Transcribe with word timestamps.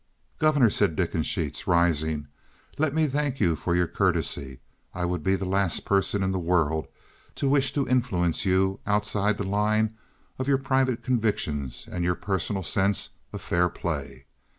"Governor," 0.39 0.71
said 0.71 0.95
Dickensheets, 0.95 1.67
rising, 1.67 2.25
"let 2.79 2.95
me 2.95 3.05
thank 3.05 3.39
you 3.39 3.55
for 3.55 3.75
your 3.75 3.85
courtesy. 3.85 4.59
I 4.95 5.05
would 5.05 5.21
be 5.21 5.35
the 5.35 5.45
last 5.45 5.85
person 5.85 6.23
in 6.23 6.31
the 6.31 6.39
world 6.39 6.87
to 7.35 7.47
wish 7.47 7.71
to 7.73 7.87
influence 7.87 8.43
you 8.43 8.79
outside 8.87 9.37
the 9.37 9.43
line 9.43 9.95
of 10.39 10.47
your 10.47 10.57
private 10.57 11.03
convictions 11.03 11.87
and 11.87 12.03
your 12.03 12.15
personal 12.15 12.63
sense 12.63 13.09
of 13.31 13.41
fair 13.43 13.69
play. 13.69 14.25